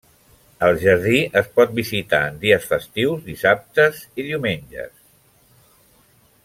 [0.67, 3.89] El jardí es pot visitar en dies festius dissabte
[4.23, 4.93] i diumenges.